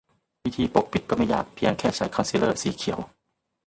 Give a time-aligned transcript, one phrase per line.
[0.43, 2.99] วิธีปกปิดก็ไม่ยากเพียงแค่ใช้คอนซีลเลอร์สีเขียว